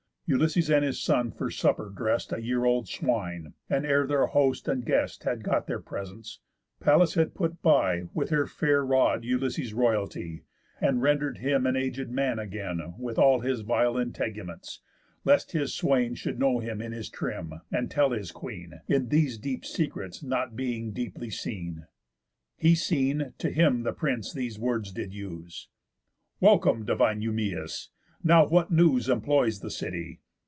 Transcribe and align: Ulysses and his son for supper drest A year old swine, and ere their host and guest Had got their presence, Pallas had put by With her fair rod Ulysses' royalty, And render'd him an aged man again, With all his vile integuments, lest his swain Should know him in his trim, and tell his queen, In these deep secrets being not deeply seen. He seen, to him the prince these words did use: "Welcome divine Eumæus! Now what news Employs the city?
Ulysses 0.33 0.69
and 0.69 0.85
his 0.85 1.01
son 1.03 1.29
for 1.33 1.51
supper 1.51 1.91
drest 1.93 2.31
A 2.31 2.41
year 2.41 2.63
old 2.63 2.87
swine, 2.87 3.53
and 3.69 3.85
ere 3.85 4.07
their 4.07 4.27
host 4.27 4.69
and 4.69 4.85
guest 4.85 5.25
Had 5.25 5.43
got 5.43 5.67
their 5.67 5.81
presence, 5.81 6.39
Pallas 6.79 7.15
had 7.15 7.33
put 7.35 7.61
by 7.61 8.03
With 8.13 8.29
her 8.29 8.47
fair 8.47 8.85
rod 8.85 9.25
Ulysses' 9.25 9.73
royalty, 9.73 10.45
And 10.79 11.01
render'd 11.01 11.39
him 11.39 11.65
an 11.67 11.75
aged 11.75 12.09
man 12.11 12.39
again, 12.39 12.93
With 12.97 13.19
all 13.19 13.41
his 13.41 13.59
vile 13.59 13.95
integuments, 13.97 14.79
lest 15.25 15.51
his 15.51 15.75
swain 15.75 16.15
Should 16.15 16.39
know 16.39 16.59
him 16.59 16.81
in 16.81 16.93
his 16.93 17.09
trim, 17.09 17.55
and 17.69 17.91
tell 17.91 18.11
his 18.11 18.31
queen, 18.31 18.79
In 18.87 19.09
these 19.09 19.37
deep 19.37 19.65
secrets 19.65 20.19
being 20.55 20.85
not 20.85 20.95
deeply 20.95 21.29
seen. 21.29 21.87
He 22.55 22.73
seen, 22.73 23.33
to 23.37 23.49
him 23.49 23.83
the 23.83 23.91
prince 23.91 24.31
these 24.31 24.57
words 24.57 24.93
did 24.93 25.13
use: 25.13 25.67
"Welcome 26.39 26.85
divine 26.85 27.19
Eumæus! 27.19 27.89
Now 28.23 28.47
what 28.47 28.69
news 28.71 29.09
Employs 29.09 29.59
the 29.61 29.71
city? 29.71 30.19